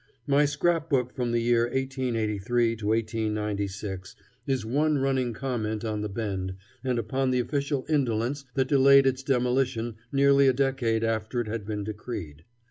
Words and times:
My 0.25 0.45
scrap 0.45 0.89
book 0.89 1.13
from 1.13 1.31
the 1.31 1.41
year 1.43 1.65
1883 1.65 2.75
to 2.77 2.87
1896 2.87 4.15
is 4.47 4.65
one 4.65 4.97
running 4.97 5.31
comment 5.31 5.85
on 5.85 6.01
the 6.01 6.09
Bend 6.09 6.55
and 6.83 6.97
upon 6.97 7.29
the 7.29 7.39
official 7.39 7.85
indolence 7.87 8.43
that 8.55 8.67
delayed 8.67 9.05
its 9.05 9.21
demolition 9.21 9.97
nearly 10.11 10.47
a 10.47 10.53
decade 10.53 11.03
after 11.03 11.39
it 11.39 11.47
had 11.47 11.67
been 11.67 11.83
decreed. 11.83 12.45